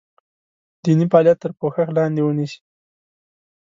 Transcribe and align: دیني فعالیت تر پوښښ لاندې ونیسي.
دیني 0.83 1.05
فعالیت 1.11 1.37
تر 1.43 1.51
پوښښ 1.59 1.87
لاندې 1.97 2.21
ونیسي. 2.23 2.59